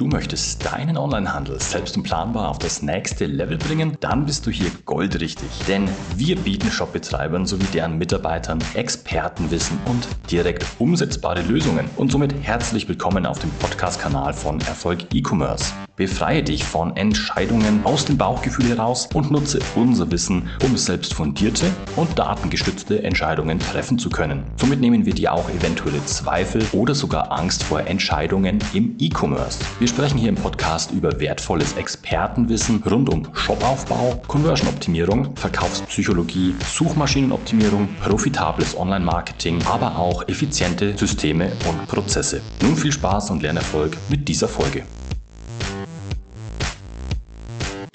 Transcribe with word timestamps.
Du 0.00 0.06
möchtest 0.06 0.64
deinen 0.64 0.96
Onlinehandel 0.96 1.60
selbst 1.60 1.94
und 1.94 2.04
planbar 2.04 2.48
auf 2.48 2.58
das 2.58 2.80
nächste 2.80 3.26
Level 3.26 3.58
bringen? 3.58 3.98
Dann 4.00 4.24
bist 4.24 4.46
du 4.46 4.50
hier 4.50 4.70
goldrichtig. 4.86 5.46
Denn 5.68 5.90
wir 6.16 6.36
bieten 6.36 6.70
Shopbetreibern 6.70 7.44
sowie 7.44 7.66
deren 7.74 7.98
Mitarbeitern 7.98 8.64
Expertenwissen 8.72 9.78
und 9.84 10.08
direkt 10.30 10.64
umsetzbare 10.78 11.42
Lösungen. 11.42 11.84
Und 11.98 12.10
somit 12.10 12.32
herzlich 12.40 12.88
willkommen 12.88 13.26
auf 13.26 13.40
dem 13.40 13.50
Podcast-Kanal 13.58 14.32
von 14.32 14.58
Erfolg 14.62 15.00
E-Commerce. 15.12 15.74
Befreie 16.00 16.42
dich 16.42 16.64
von 16.64 16.96
Entscheidungen 16.96 17.84
aus 17.84 18.06
dem 18.06 18.16
Bauchgefühl 18.16 18.70
heraus 18.70 19.06
und 19.12 19.30
nutze 19.30 19.58
unser 19.74 20.10
Wissen, 20.10 20.48
um 20.64 20.74
selbst 20.78 21.12
fundierte 21.12 21.66
und 21.94 22.18
datengestützte 22.18 23.02
Entscheidungen 23.02 23.58
treffen 23.58 23.98
zu 23.98 24.08
können. 24.08 24.44
Somit 24.56 24.80
nehmen 24.80 25.04
wir 25.04 25.12
dir 25.12 25.34
auch 25.34 25.50
eventuelle 25.50 26.02
Zweifel 26.06 26.64
oder 26.72 26.94
sogar 26.94 27.30
Angst 27.30 27.62
vor 27.62 27.86
Entscheidungen 27.86 28.60
im 28.72 28.96
E-Commerce. 28.98 29.58
Wir 29.78 29.88
sprechen 29.88 30.16
hier 30.16 30.30
im 30.30 30.36
Podcast 30.36 30.90
über 30.92 31.20
wertvolles 31.20 31.74
Expertenwissen 31.74 32.82
rund 32.82 33.10
um 33.10 33.28
Shopaufbau, 33.34 34.22
Conversion-Optimierung, 34.26 35.36
Verkaufspsychologie, 35.36 36.54
Suchmaschinenoptimierung, 36.66 37.88
profitables 38.02 38.74
Online-Marketing, 38.74 39.58
aber 39.66 39.98
auch 39.98 40.26
effiziente 40.28 40.96
Systeme 40.96 41.52
und 41.68 41.86
Prozesse. 41.88 42.40
Nun 42.62 42.74
viel 42.74 42.90
Spaß 42.90 43.32
und 43.32 43.42
Lernerfolg 43.42 43.98
mit 44.08 44.26
dieser 44.26 44.48
Folge. 44.48 44.84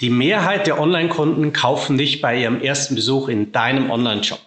Die 0.02 0.10
Mehrheit 0.10 0.66
der 0.66 0.78
Online-Kunden 0.78 1.54
kaufen 1.54 1.96
nicht 1.96 2.20
bei 2.20 2.36
ihrem 2.38 2.60
ersten 2.60 2.94
Besuch 2.94 3.28
in 3.28 3.52
deinem 3.52 3.90
Online-Shop. 3.90 4.40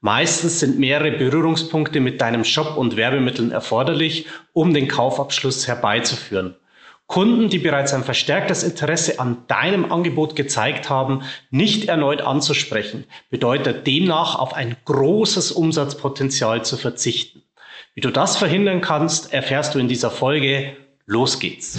Meistens 0.00 0.60
sind 0.60 0.78
mehrere 0.78 1.12
Berührungspunkte 1.12 2.00
mit 2.00 2.22
deinem 2.22 2.44
Shop 2.44 2.78
und 2.78 2.96
Werbemitteln 2.96 3.50
erforderlich, 3.50 4.26
um 4.54 4.72
den 4.72 4.88
Kaufabschluss 4.88 5.68
herbeizuführen. 5.68 6.56
Kunden, 7.06 7.50
die 7.50 7.58
bereits 7.58 7.92
ein 7.92 8.02
verstärktes 8.02 8.62
Interesse 8.62 9.20
an 9.20 9.44
deinem 9.46 9.92
Angebot 9.92 10.36
gezeigt 10.36 10.88
haben, 10.88 11.22
nicht 11.50 11.86
erneut 11.88 12.22
anzusprechen, 12.22 13.04
bedeutet 13.28 13.86
demnach 13.86 14.38
auf 14.38 14.54
ein 14.54 14.74
großes 14.86 15.52
Umsatzpotenzial 15.52 16.64
zu 16.64 16.78
verzichten. 16.78 17.42
Wie 17.94 18.00
du 18.00 18.10
das 18.10 18.38
verhindern 18.38 18.80
kannst, 18.80 19.34
erfährst 19.34 19.74
du 19.74 19.78
in 19.78 19.88
dieser 19.88 20.10
Folge. 20.10 20.76
Los 21.04 21.40
geht's! 21.40 21.78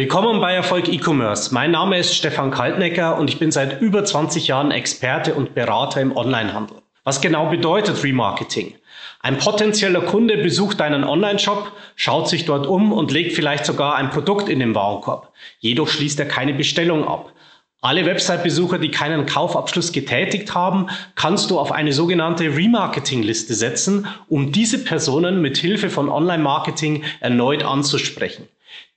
Willkommen 0.00 0.40
bei 0.40 0.54
Erfolg 0.54 0.88
E-Commerce. 0.88 1.52
Mein 1.52 1.72
Name 1.72 1.98
ist 1.98 2.14
Stefan 2.14 2.50
Kaltnecker 2.50 3.18
und 3.18 3.28
ich 3.28 3.38
bin 3.38 3.50
seit 3.50 3.82
über 3.82 4.02
20 4.02 4.46
Jahren 4.46 4.70
Experte 4.70 5.34
und 5.34 5.54
Berater 5.54 6.00
im 6.00 6.16
Onlinehandel. 6.16 6.78
Was 7.04 7.20
genau 7.20 7.50
bedeutet 7.50 8.02
Remarketing? 8.02 8.76
Ein 9.20 9.36
potenzieller 9.36 10.00
Kunde 10.00 10.38
besucht 10.38 10.80
deinen 10.80 11.04
Online-Shop, 11.04 11.72
schaut 11.96 12.30
sich 12.30 12.46
dort 12.46 12.66
um 12.66 12.92
und 12.94 13.10
legt 13.10 13.34
vielleicht 13.34 13.66
sogar 13.66 13.96
ein 13.96 14.08
Produkt 14.08 14.48
in 14.48 14.60
den 14.60 14.74
Warenkorb. 14.74 15.34
Jedoch 15.58 15.88
schließt 15.88 16.18
er 16.18 16.26
keine 16.26 16.54
Bestellung 16.54 17.06
ab. 17.06 17.34
Alle 17.82 18.06
Website-Besucher, 18.06 18.78
die 18.78 18.90
keinen 18.90 19.26
Kaufabschluss 19.26 19.92
getätigt 19.92 20.54
haben, 20.54 20.86
kannst 21.14 21.50
du 21.50 21.58
auf 21.58 21.72
eine 21.72 21.92
sogenannte 21.92 22.44
Remarketing-Liste 22.56 23.52
setzen, 23.52 24.06
um 24.30 24.50
diese 24.50 24.82
Personen 24.82 25.42
mit 25.42 25.58
Hilfe 25.58 25.90
von 25.90 26.08
Online-Marketing 26.08 27.04
erneut 27.20 27.64
anzusprechen. 27.64 28.48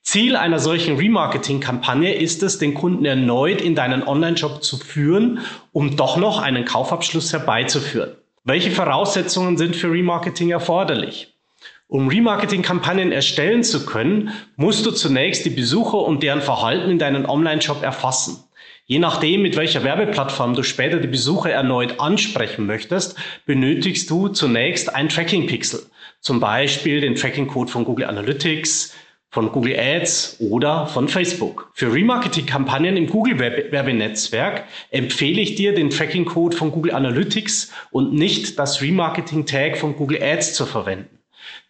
Ziel 0.04 0.36
einer 0.36 0.58
solchen 0.58 0.96
Remarketing-Kampagne 0.96 2.14
ist 2.14 2.42
es, 2.42 2.58
den 2.58 2.74
Kunden 2.74 3.06
erneut 3.06 3.62
in 3.62 3.74
deinen 3.74 4.06
Online-Shop 4.06 4.62
zu 4.62 4.76
führen, 4.76 5.40
um 5.72 5.96
doch 5.96 6.18
noch 6.18 6.40
einen 6.40 6.66
Kaufabschluss 6.66 7.32
herbeizuführen. 7.32 8.12
Welche 8.44 8.70
Voraussetzungen 8.70 9.56
sind 9.56 9.74
für 9.74 9.90
Remarketing 9.90 10.50
erforderlich? 10.50 11.34
Um 11.88 12.08
Remarketing-Kampagnen 12.08 13.12
erstellen 13.12 13.64
zu 13.64 13.86
können, 13.86 14.32
musst 14.56 14.84
du 14.84 14.90
zunächst 14.90 15.46
die 15.46 15.50
Besucher 15.50 15.98
und 15.98 16.22
deren 16.22 16.42
Verhalten 16.42 16.90
in 16.90 16.98
deinen 16.98 17.24
Online-Shop 17.24 17.82
erfassen. 17.82 18.44
Je 18.84 18.98
nachdem, 18.98 19.40
mit 19.40 19.56
welcher 19.56 19.84
Werbeplattform 19.84 20.54
du 20.54 20.62
später 20.62 20.98
die 20.98 21.08
Besucher 21.08 21.50
erneut 21.50 21.98
ansprechen 21.98 22.66
möchtest, 22.66 23.16
benötigst 23.46 24.10
du 24.10 24.28
zunächst 24.28 24.94
ein 24.94 25.08
Tracking-Pixel. 25.08 25.80
Zum 26.20 26.40
Beispiel 26.40 27.00
den 27.00 27.14
Tracking-Code 27.14 27.70
von 27.70 27.86
Google 27.86 28.04
Analytics, 28.04 28.94
von 29.34 29.50
Google 29.50 29.76
Ads 29.76 30.36
oder 30.38 30.86
von 30.86 31.08
Facebook. 31.08 31.68
Für 31.74 31.92
Remarketing-Kampagnen 31.92 32.96
im 32.96 33.08
Google-Werbenetzwerk 33.08 34.62
empfehle 34.92 35.40
ich 35.40 35.56
dir, 35.56 35.74
den 35.74 35.90
Tracking-Code 35.90 36.56
von 36.56 36.70
Google 36.70 36.94
Analytics 36.94 37.72
und 37.90 38.14
nicht 38.14 38.60
das 38.60 38.80
Remarketing-Tag 38.80 39.76
von 39.76 39.96
Google 39.96 40.22
Ads 40.22 40.54
zu 40.54 40.66
verwenden. 40.66 41.18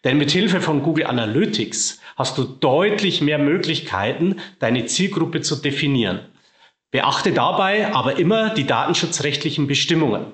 Denn 0.03 0.19
mit 0.19 0.29
Hilfe 0.29 0.61
von 0.61 0.83
Google 0.83 1.07
Analytics 1.07 1.99
hast 2.15 2.37
du 2.37 2.43
deutlich 2.43 3.21
mehr 3.21 3.39
Möglichkeiten, 3.39 4.35
deine 4.59 4.85
Zielgruppe 4.85 5.41
zu 5.41 5.55
definieren. 5.55 6.19
Beachte 6.91 7.31
dabei 7.31 7.91
aber 7.95 8.19
immer 8.19 8.53
die 8.53 8.67
datenschutzrechtlichen 8.67 9.65
Bestimmungen. 9.65 10.27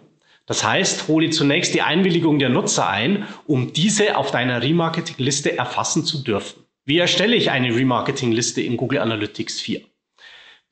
Das 0.48 0.66
heißt, 0.66 1.08
hole 1.08 1.30
zunächst 1.30 1.74
die 1.74 1.82
Einwilligung 1.82 2.40
der 2.40 2.50
Nutzer 2.50 2.90
ein, 2.90 3.26
um 3.48 3.72
diese 3.72 4.18
auf 4.18 4.32
deiner 4.32 4.62
Remarketing-Liste 4.62 5.58
erfassen 5.58 6.04
zu 6.04 6.26
dürfen. 6.26 6.62
Wie 6.92 6.98
erstelle 6.98 7.38
ich 7.38 7.50
eine 7.52 7.74
Remarketing-Liste 7.74 8.60
in 8.60 8.76
Google 8.76 9.00
Analytics 9.00 9.62
4? 9.62 9.80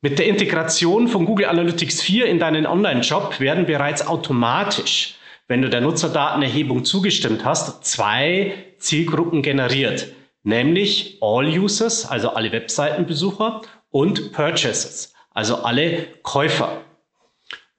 Mit 0.01 0.19
der 0.19 0.25
Integration 0.25 1.07
von 1.07 1.23
Google 1.23 1.45
Analytics 1.45 2.01
4 2.01 2.25
in 2.25 2.39
deinen 2.39 2.65
Online-Shop 2.65 3.39
werden 3.39 3.65
bereits 3.65 4.05
automatisch, 4.05 5.15
wenn 5.47 5.61
du 5.61 5.69
der 5.69 5.79
Nutzerdatenerhebung 5.79 6.83
zugestimmt 6.83 7.45
hast, 7.45 7.85
zwei 7.85 8.53
Zielgruppen 8.79 9.43
generiert, 9.43 10.07
nämlich 10.43 11.19
All 11.21 11.47
Users, 11.47 12.05
also 12.05 12.31
alle 12.31 12.51
Webseitenbesucher, 12.51 13.61
und 13.89 14.33
Purchases, 14.33 15.13
also 15.33 15.63
alle 15.63 16.05
Käufer. 16.23 16.81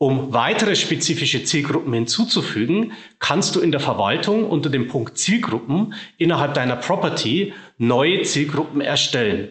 Um 0.02 0.32
weitere 0.32 0.76
spezifische 0.76 1.44
Zielgruppen 1.44 1.92
hinzuzufügen, 1.92 2.92
kannst 3.18 3.54
du 3.54 3.60
in 3.60 3.70
der 3.70 3.80
Verwaltung 3.80 4.48
unter 4.48 4.70
dem 4.70 4.88
Punkt 4.88 5.18
Zielgruppen 5.18 5.92
innerhalb 6.16 6.54
deiner 6.54 6.76
Property 6.76 7.52
neue 7.76 8.22
Zielgruppen 8.22 8.80
erstellen. 8.80 9.50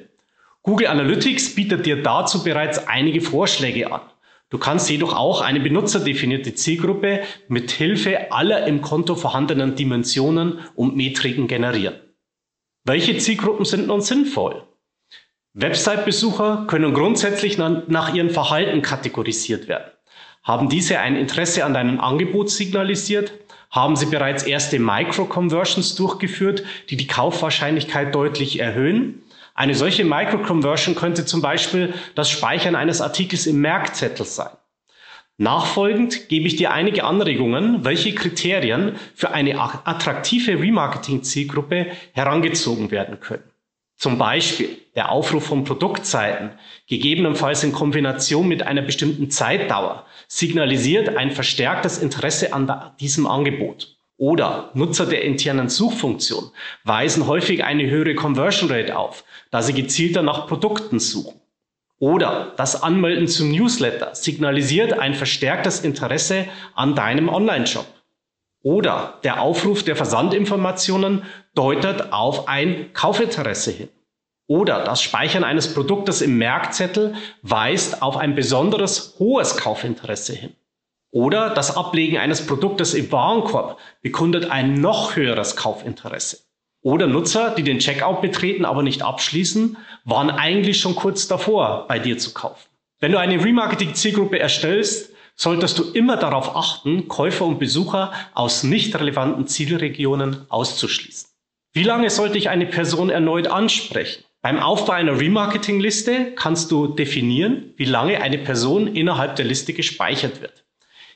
Google 0.64 0.88
Analytics 0.88 1.54
bietet 1.54 1.86
dir 1.86 2.02
dazu 2.02 2.44
bereits 2.44 2.88
einige 2.88 3.22
Vorschläge 3.22 3.92
an. 3.94 4.02
Du 4.50 4.58
kannst 4.58 4.90
jedoch 4.90 5.16
auch 5.16 5.42
eine 5.42 5.60
benutzerdefinierte 5.60 6.56
Zielgruppe 6.56 7.22
mit 7.48 7.70
Hilfe 7.70 8.31
aller 8.31 8.66
im 8.66 8.81
Konto 8.81 9.14
vorhandenen 9.14 9.76
Dimensionen 9.76 10.62
und 10.74 10.96
Metriken 10.96 11.48
generieren. 11.48 12.00
Welche 12.86 13.20
Zielgruppen 13.20 13.66
sind 13.66 13.86
nun 13.86 14.02
sinnvoll? 14.02 14.64
Website-Besucher 15.54 16.66
können 16.68 16.96
grundsätzlich 16.96 17.60
nach 17.60 18.16
ihrem 18.16 18.31
Verhalten 18.31 18.81
kategorisiert 18.81 19.68
werden. 19.68 19.92
Haben 20.44 20.69
diese 20.69 21.00
ein 21.00 21.16
Interesse 21.16 21.66
an 21.66 21.73
deinem 21.73 22.00
Angebot 22.00 22.50
signalisiert? 22.50 23.33
Haben 23.72 23.95
sie 23.95 24.07
bereits 24.07 24.44
erste 24.44 24.79
Micro-Conversions 24.79 25.95
durchgeführt, 25.95 26.63
die 26.89 26.97
die 26.97 27.07
Kaufwahrscheinlichkeit 27.07 28.16
deutlich 28.16 28.59
erhöhen? 28.59 29.22
Eine 29.53 29.75
solche 29.75 30.05
Micro-Conversion 30.05 30.95
könnte 30.95 31.25
zum 31.25 31.41
Beispiel 31.41 31.94
das 32.16 32.29
Speichern 32.29 32.75
eines 32.75 33.01
Artikels 33.01 33.45
im 33.45 33.59
Merkzettel 33.61 34.25
sein. 34.25 34.51
Nachfolgend 35.38 36.29
gebe 36.29 36.47
ich 36.47 36.56
dir 36.56 36.71
einige 36.71 37.03
Anregungen, 37.03 37.85
welche 37.85 38.13
Kriterien 38.13 38.95
für 39.16 39.31
eine 39.31 39.59
attraktive 39.59 40.59
Remarketing-Zielgruppe 40.59 41.88
herangezogen 42.13 42.91
werden 42.91 43.19
können. 43.19 43.49
Zum 44.00 44.18
Beispiel 44.18 44.78
der 44.96 45.12
Aufruf 45.12 45.48
von 45.48 45.66
Produktseiten, 45.66 46.52
gegebenenfalls 46.88 47.66
in 47.66 47.74
Kombination 47.74 48.48
mit 48.48 48.66
einer 48.66 48.82
bestimmten 48.82 49.30
Zeitdauer, 49.30 50.06
signalisiert 50.30 51.18
ein 51.18 51.32
verstärktes 51.32 51.98
Interesse 51.98 52.54
an 52.54 52.94
diesem 53.02 53.28
Angebot. 53.28 53.98
Oder 54.16 54.72
Nutzer 54.74 55.06
der 55.06 55.24
internen 55.24 55.68
Suchfunktion 55.68 56.51
weisen 56.86 57.28
häufig 57.28 57.66
eine 57.66 57.90
höhere 57.90 58.16
Conversion 58.16 58.72
Rate 58.72 58.98
auf, 58.98 59.25
da 59.51 59.62
sie 59.62 59.74
gezielter 59.74 60.24
nach 60.24 60.48
Produkten 60.48 61.02
suchen. 61.02 61.42
Oder 62.00 62.54
das 62.56 62.81
Anmelden 62.81 63.28
zum 63.28 63.52
Newsletter 63.52 64.16
signalisiert 64.16 64.94
ein 64.94 65.13
verstärktes 65.13 65.81
Interesse 65.81 66.45
an 66.74 66.95
deinem 66.95 67.28
Online-Shop. 67.28 67.99
Oder 68.61 69.19
der 69.23 69.41
Aufruf 69.41 69.83
der 69.83 69.95
Versandinformationen 69.95 71.23
deutet 71.56 72.11
auf 72.11 72.47
ein 72.47 72.91
Kaufinteresse 72.94 73.71
hin. 73.71 73.89
Oder 74.47 74.83
das 74.83 75.01
Speichern 75.01 75.44
eines 75.44 75.73
Produktes 75.73 76.21
im 76.21 76.38
Merkzettel 76.38 77.13
weist 77.44 78.01
auf 78.01 78.17
ein 78.17 78.35
besonderes 78.35 79.15
hohes 79.19 79.56
Kaufinteresse 79.57 80.33
hin. 80.33 80.56
Oder 81.11 81.51
das 81.51 81.75
Ablegen 81.75 82.17
eines 82.17 82.45
Produktes 82.45 82.94
im 82.94 83.11
Warenkorb 83.11 83.77
bekundet 84.01 84.51
ein 84.51 84.75
noch 84.75 85.15
höheres 85.15 85.56
Kaufinteresse. 85.56 86.39
Oder 86.81 87.07
Nutzer, 87.07 87.53
die 87.56 87.63
den 87.63 87.79
Checkout 87.79 88.21
betreten, 88.21 88.65
aber 88.65 88.83
nicht 88.83 89.01
abschließen, 89.01 89.77
waren 90.06 90.29
eigentlich 90.29 90.79
schon 90.79 90.95
kurz 90.95 91.27
davor, 91.27 91.85
bei 91.88 92.00
dir 92.00 92.17
zu 92.17 92.33
kaufen. 92.33 92.69
Wenn 93.00 93.11
du 93.11 93.19
eine 93.19 93.44
Remarketing-Zielgruppe 93.44 94.39
erstellst, 94.39 95.13
solltest 95.39 95.80
du 95.80 95.83
immer 95.94 96.18
darauf 96.18 96.57
achten, 96.57 97.07
Käufer 97.07 97.45
und 97.45 97.59
Besucher 97.59 98.12
aus 98.33 98.63
nicht 98.63 98.94
relevanten 99.00 99.47
Zielregionen 99.47 100.45
auszuschließen. 100.50 101.30
Wie 101.71 101.83
lange 101.83 102.09
sollte 102.09 102.38
ich 102.38 102.50
eine 102.50 102.65
Person 102.65 103.09
erneut 103.09 103.47
ansprechen? 103.47 104.25
Beim 104.41 104.59
Aufbau 104.59 104.94
einer 104.94 105.18
Remarketing-Liste 105.18 106.33
kannst 106.36 106.71
du 106.71 106.88
definieren, 106.88 107.74
wie 107.77 107.86
lange 107.86 108.21
eine 108.21 108.38
Person 108.38 108.88
innerhalb 108.88 109.38
der 109.38 109.45
Liste 109.45 109.71
gespeichert 109.71 110.41
wird. 110.41 110.65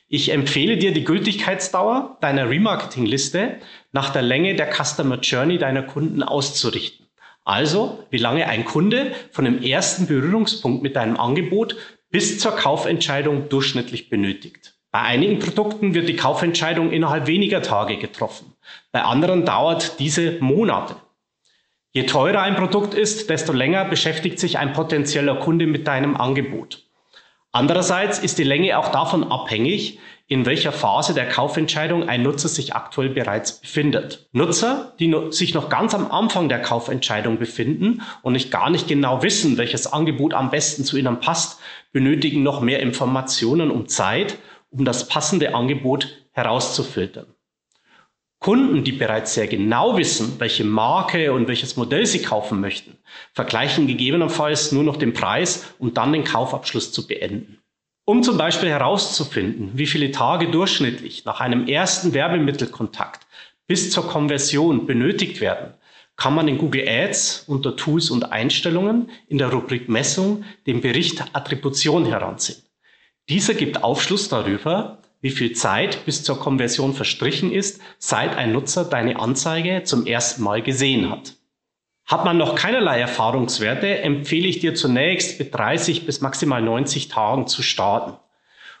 Ich 0.08 0.30
empfehle 0.30 0.78
dir, 0.78 0.92
die 0.92 1.04
Gültigkeitsdauer 1.04 2.16
deiner 2.22 2.48
Remarketing-Liste 2.48 3.56
nach 3.92 4.08
der 4.08 4.22
Länge 4.22 4.54
der 4.54 4.70
Customer 4.72 5.18
Journey 5.20 5.58
deiner 5.58 5.82
Kunden 5.82 6.22
auszurichten. 6.22 7.06
Also, 7.44 8.02
wie 8.08 8.16
lange 8.16 8.46
ein 8.46 8.64
Kunde 8.64 9.12
von 9.32 9.44
dem 9.44 9.62
ersten 9.62 10.06
Berührungspunkt 10.06 10.82
mit 10.82 10.96
deinem 10.96 11.18
Angebot 11.18 11.76
bis 12.14 12.38
zur 12.38 12.52
Kaufentscheidung 12.52 13.48
durchschnittlich 13.48 14.08
benötigt. 14.08 14.76
Bei 14.92 15.00
einigen 15.00 15.40
Produkten 15.40 15.94
wird 15.94 16.08
die 16.08 16.14
Kaufentscheidung 16.14 16.92
innerhalb 16.92 17.26
weniger 17.26 17.60
Tage 17.60 17.96
getroffen. 17.96 18.52
Bei 18.92 19.02
anderen 19.02 19.44
dauert 19.44 19.98
diese 19.98 20.38
Monate. 20.38 20.94
Je 21.90 22.04
teurer 22.04 22.42
ein 22.42 22.54
Produkt 22.54 22.94
ist, 22.94 23.30
desto 23.30 23.52
länger 23.52 23.84
beschäftigt 23.86 24.38
sich 24.38 24.58
ein 24.58 24.74
potenzieller 24.74 25.40
Kunde 25.40 25.66
mit 25.66 25.88
deinem 25.88 26.16
Angebot. 26.16 26.84
Andererseits 27.50 28.20
ist 28.20 28.38
die 28.38 28.44
Länge 28.44 28.78
auch 28.78 28.92
davon 28.92 29.24
abhängig, 29.32 29.98
in 30.26 30.46
welcher 30.46 30.72
Phase 30.72 31.12
der 31.12 31.28
Kaufentscheidung 31.28 32.08
ein 32.08 32.22
Nutzer 32.22 32.48
sich 32.48 32.74
aktuell 32.74 33.10
bereits 33.10 33.60
befindet. 33.60 34.28
Nutzer, 34.32 34.94
die 34.98 35.14
sich 35.30 35.52
noch 35.52 35.68
ganz 35.68 35.94
am 35.94 36.10
Anfang 36.10 36.48
der 36.48 36.62
Kaufentscheidung 36.62 37.38
befinden 37.38 38.02
und 38.22 38.32
nicht 38.32 38.50
gar 38.50 38.70
nicht 38.70 38.88
genau 38.88 39.22
wissen, 39.22 39.58
welches 39.58 39.86
Angebot 39.86 40.32
am 40.32 40.50
besten 40.50 40.84
zu 40.84 40.96
ihnen 40.96 41.20
passt, 41.20 41.60
benötigen 41.92 42.42
noch 42.42 42.62
mehr 42.62 42.80
Informationen 42.80 43.70
und 43.70 43.90
Zeit, 43.90 44.38
um 44.70 44.84
das 44.84 45.08
passende 45.08 45.54
Angebot 45.54 46.24
herauszufiltern. 46.32 47.26
Kunden, 48.40 48.84
die 48.84 48.92
bereits 48.92 49.34
sehr 49.34 49.46
genau 49.46 49.96
wissen, 49.96 50.34
welche 50.38 50.64
Marke 50.64 51.32
und 51.32 51.48
welches 51.48 51.76
Modell 51.76 52.04
sie 52.04 52.20
kaufen 52.20 52.60
möchten, 52.60 52.98
vergleichen 53.32 53.86
gegebenenfalls 53.86 54.72
nur 54.72 54.84
noch 54.84 54.96
den 54.96 55.14
Preis, 55.14 55.74
um 55.78 55.94
dann 55.94 56.12
den 56.12 56.24
Kaufabschluss 56.24 56.92
zu 56.92 57.06
beenden. 57.06 57.63
Um 58.06 58.22
zum 58.22 58.36
Beispiel 58.36 58.68
herauszufinden, 58.68 59.70
wie 59.74 59.86
viele 59.86 60.10
Tage 60.10 60.50
durchschnittlich 60.50 61.24
nach 61.24 61.40
einem 61.40 61.66
ersten 61.66 62.12
Werbemittelkontakt 62.12 63.26
bis 63.66 63.90
zur 63.90 64.06
Konversion 64.06 64.86
benötigt 64.86 65.40
werden, 65.40 65.72
kann 66.16 66.34
man 66.34 66.46
in 66.46 66.58
Google 66.58 66.86
Ads 66.86 67.44
unter 67.46 67.76
Tools 67.76 68.10
und 68.10 68.30
Einstellungen 68.30 69.10
in 69.26 69.38
der 69.38 69.50
Rubrik 69.50 69.88
Messung 69.88 70.44
den 70.66 70.82
Bericht 70.82 71.24
Attribution 71.32 72.04
heranziehen. 72.04 72.62
Dieser 73.30 73.54
gibt 73.54 73.82
Aufschluss 73.82 74.28
darüber, 74.28 74.98
wie 75.22 75.30
viel 75.30 75.54
Zeit 75.54 76.04
bis 76.04 76.22
zur 76.22 76.38
Konversion 76.38 76.92
verstrichen 76.92 77.50
ist, 77.50 77.80
seit 77.98 78.36
ein 78.36 78.52
Nutzer 78.52 78.84
deine 78.84 79.18
Anzeige 79.18 79.82
zum 79.84 80.06
ersten 80.06 80.42
Mal 80.42 80.60
gesehen 80.60 81.10
hat. 81.10 81.36
Hat 82.06 82.24
man 82.24 82.36
noch 82.36 82.54
keinerlei 82.54 83.00
Erfahrungswerte, 83.00 84.00
empfehle 84.00 84.46
ich 84.46 84.58
dir 84.58 84.74
zunächst 84.74 85.38
mit 85.38 85.54
30 85.54 86.04
bis 86.04 86.20
maximal 86.20 86.60
90 86.60 87.08
Tagen 87.08 87.46
zu 87.46 87.62
starten. 87.62 88.18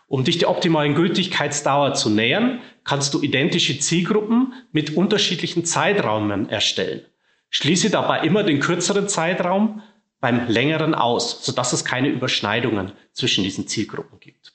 Um 0.06 0.24
dich 0.24 0.38
der 0.38 0.50
optimalen 0.50 0.94
Gültigkeitsdauer 0.94 1.94
zu 1.94 2.10
nähern, 2.10 2.60
kannst 2.84 3.14
du 3.14 3.22
identische 3.22 3.78
Zielgruppen 3.78 4.52
mit 4.72 4.94
unterschiedlichen 4.96 5.64
Zeitraumen 5.64 6.50
erstellen. 6.50 7.00
Schließe 7.48 7.88
dabei 7.88 8.20
immer 8.20 8.42
den 8.42 8.60
kürzeren 8.60 9.08
Zeitraum 9.08 9.80
beim 10.20 10.48
längeren 10.48 10.94
aus, 10.94 11.44
sodass 11.44 11.72
es 11.72 11.84
keine 11.84 12.08
Überschneidungen 12.08 12.92
zwischen 13.12 13.42
diesen 13.44 13.66
Zielgruppen 13.66 14.20
gibt. 14.20 14.52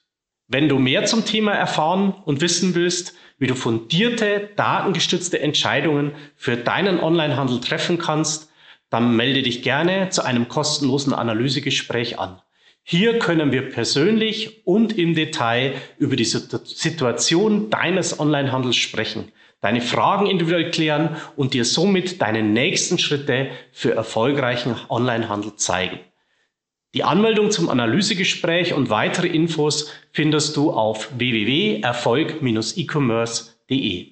Wenn 0.47 0.69
du 0.69 0.77
mehr 0.79 1.05
zum 1.05 1.25
Thema 1.25 1.53
erfahren 1.53 2.13
und 2.25 2.41
wissen 2.41 2.75
willst, 2.75 3.13
wie 3.37 3.47
du 3.47 3.55
fundierte, 3.55 4.49
datengestützte 4.55 5.39
Entscheidungen 5.39 6.11
für 6.35 6.57
deinen 6.57 6.99
Onlinehandel 6.99 7.61
treffen 7.61 7.97
kannst, 7.99 8.48
dann 8.89 9.15
melde 9.15 9.43
dich 9.43 9.61
gerne 9.61 10.09
zu 10.09 10.23
einem 10.23 10.47
kostenlosen 10.47 11.13
Analysegespräch 11.13 12.17
an. 12.19 12.41
Hier 12.83 13.19
können 13.19 13.51
wir 13.51 13.69
persönlich 13.69 14.65
und 14.65 14.97
im 14.97 15.13
Detail 15.13 15.75
über 15.97 16.15
die 16.15 16.25
Situation 16.25 17.69
deines 17.69 18.19
Onlinehandels 18.19 18.77
sprechen, 18.77 19.31
deine 19.61 19.81
Fragen 19.81 20.25
individuell 20.25 20.71
klären 20.71 21.17
und 21.35 21.53
dir 21.53 21.65
somit 21.65 22.19
deine 22.21 22.41
nächsten 22.41 22.97
Schritte 22.97 23.51
für 23.71 23.93
erfolgreichen 23.93 24.75
Onlinehandel 24.89 25.55
zeigen. 25.55 25.99
Die 26.95 27.03
Anmeldung 27.03 27.51
zum 27.51 27.69
Analysegespräch 27.69 28.73
und 28.73 28.89
weitere 28.89 29.27
Infos 29.27 29.91
findest 30.11 30.57
du 30.57 30.71
auf 30.71 31.11
www.erfolg-e-commerce.de. 31.19 34.07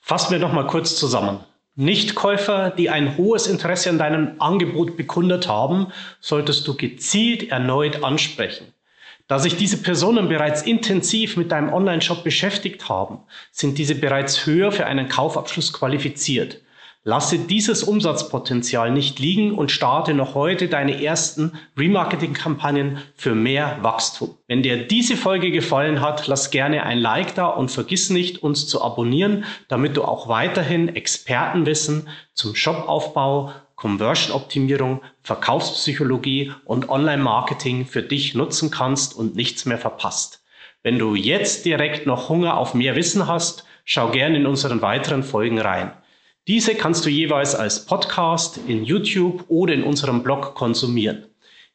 Fassen 0.00 0.32
wir 0.32 0.38
nochmal 0.38 0.66
kurz 0.66 0.96
zusammen. 0.96 1.40
Nichtkäufer, 1.76 2.70
die 2.70 2.88
ein 2.88 3.16
hohes 3.16 3.48
Interesse 3.48 3.90
an 3.90 3.98
deinem 3.98 4.40
Angebot 4.40 4.96
bekundet 4.96 5.48
haben, 5.48 5.88
solltest 6.20 6.68
du 6.68 6.76
gezielt 6.76 7.50
erneut 7.50 8.04
ansprechen. 8.04 8.72
Da 9.26 9.38
sich 9.38 9.56
diese 9.56 9.78
Personen 9.78 10.28
bereits 10.28 10.62
intensiv 10.62 11.36
mit 11.36 11.50
deinem 11.50 11.72
Online-Shop 11.72 12.22
beschäftigt 12.22 12.88
haben, 12.88 13.20
sind 13.50 13.78
diese 13.78 13.94
bereits 13.94 14.46
höher 14.46 14.70
für 14.70 14.86
einen 14.86 15.08
Kaufabschluss 15.08 15.72
qualifiziert. 15.72 16.60
Lasse 17.06 17.38
dieses 17.38 17.82
Umsatzpotenzial 17.82 18.90
nicht 18.90 19.18
liegen 19.18 19.52
und 19.52 19.70
starte 19.70 20.14
noch 20.14 20.34
heute 20.34 20.68
deine 20.68 21.04
ersten 21.04 21.52
Remarketing-Kampagnen 21.76 22.96
für 23.14 23.34
mehr 23.34 23.76
Wachstum. 23.82 24.38
Wenn 24.46 24.62
dir 24.62 24.88
diese 24.88 25.18
Folge 25.18 25.50
gefallen 25.50 26.00
hat, 26.00 26.26
lass 26.28 26.50
gerne 26.50 26.84
ein 26.84 26.96
Like 26.96 27.34
da 27.34 27.48
und 27.48 27.70
vergiss 27.70 28.08
nicht, 28.08 28.42
uns 28.42 28.66
zu 28.66 28.80
abonnieren, 28.80 29.44
damit 29.68 29.98
du 29.98 30.02
auch 30.02 30.28
weiterhin 30.28 30.96
Expertenwissen 30.96 32.08
zum 32.32 32.54
Shopaufbau, 32.54 33.52
Conversion-Optimierung, 33.76 35.02
Verkaufspsychologie 35.22 36.52
und 36.64 36.88
Online-Marketing 36.88 37.84
für 37.84 38.02
dich 38.02 38.34
nutzen 38.34 38.70
kannst 38.70 39.14
und 39.14 39.36
nichts 39.36 39.66
mehr 39.66 39.76
verpasst. 39.76 40.42
Wenn 40.82 40.98
du 40.98 41.14
jetzt 41.14 41.66
direkt 41.66 42.06
noch 42.06 42.30
Hunger 42.30 42.56
auf 42.56 42.72
mehr 42.72 42.96
Wissen 42.96 43.26
hast, 43.26 43.66
schau 43.84 44.08
gerne 44.08 44.38
in 44.38 44.46
unseren 44.46 44.80
weiteren 44.80 45.22
Folgen 45.22 45.58
rein. 45.58 45.92
Diese 46.46 46.74
kannst 46.74 47.06
du 47.06 47.08
jeweils 47.08 47.54
als 47.54 47.86
Podcast 47.86 48.58
in 48.66 48.84
YouTube 48.84 49.44
oder 49.48 49.72
in 49.72 49.82
unserem 49.82 50.22
Blog 50.22 50.54
konsumieren. 50.54 51.24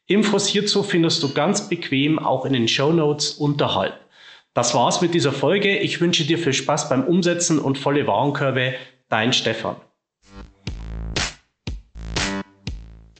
Infos 0.06 0.46
hierzu 0.46 0.84
findest 0.84 1.24
du 1.24 1.34
ganz 1.34 1.68
bequem 1.68 2.20
auch 2.20 2.44
in 2.44 2.52
den 2.52 2.68
Show 2.68 2.92
Notes 2.92 3.32
unterhalb. 3.32 3.98
Das 4.54 4.72
war's 4.72 5.00
mit 5.00 5.12
dieser 5.12 5.32
Folge. 5.32 5.78
Ich 5.78 6.00
wünsche 6.00 6.24
dir 6.24 6.38
viel 6.38 6.52
Spaß 6.52 6.88
beim 6.88 7.02
Umsetzen 7.02 7.58
und 7.58 7.78
volle 7.78 8.06
Warenkörbe. 8.06 8.74
Dein 9.08 9.32
Stefan. 9.32 9.74